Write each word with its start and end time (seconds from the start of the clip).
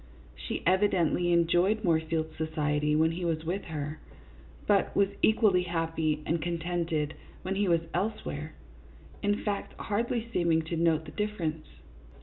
She 0.35 0.63
evidently 0.65 1.31
enjoyed 1.31 1.83
Moorfield's 1.83 2.35
society 2.35 2.95
when 2.95 3.11
he 3.11 3.23
was 3.23 3.45
with 3.45 3.65
her, 3.65 3.99
but 4.65 4.95
was 4.95 5.09
equally 5.21 5.61
happy 5.61 6.23
and 6.25 6.41
contented 6.41 7.13
when 7.43 7.53
he 7.53 7.67
was 7.67 7.81
elsewhere, 7.93 8.55
in 9.21 9.43
fact, 9.43 9.79
hardly 9.79 10.27
seeming 10.33 10.63
to 10.63 10.75
note 10.75 11.05
the 11.05 11.11
difference. 11.11 11.67